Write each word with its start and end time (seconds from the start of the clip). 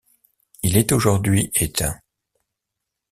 Il 0.63 0.77
est 0.77 0.93
aujourd'hui 0.93 1.51
éteint. 1.53 1.99